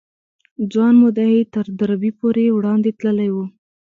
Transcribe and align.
ځوان 0.71 0.93
مدعي 1.03 1.39
تر 1.53 1.65
دربي 1.79 2.11
پورې 2.19 2.45
وړاندې 2.57 2.89
تللی 2.99 3.29
و. 3.31 3.37